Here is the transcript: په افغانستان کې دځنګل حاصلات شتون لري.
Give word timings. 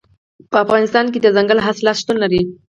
په 0.51 0.57
افغانستان 0.63 1.05
کې 1.11 1.19
دځنګل 1.19 1.59
حاصلات 1.65 1.95
شتون 2.01 2.17
لري. 2.23 2.41